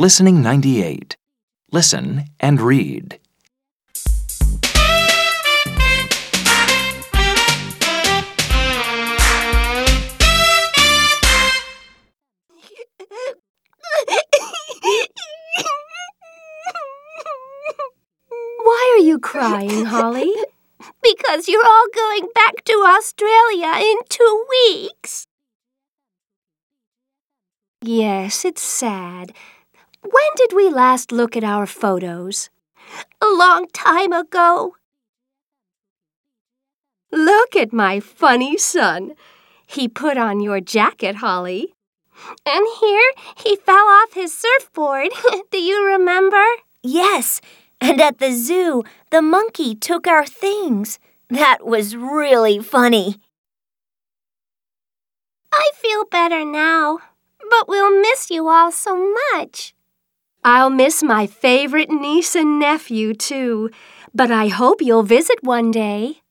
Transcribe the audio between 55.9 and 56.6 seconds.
better